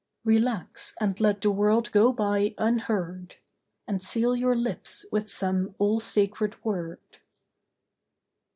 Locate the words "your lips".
4.35-5.05